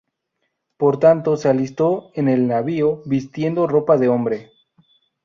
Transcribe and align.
Por 0.77 0.97
tanto 0.97 1.37
se 1.37 1.47
alistó 1.47 2.09
en 2.15 2.27
el 2.27 2.47
navío 2.47 3.03
vistiendo 3.05 3.67
ropa 3.67 3.97
de 3.97 4.09
hombre. 4.09 4.49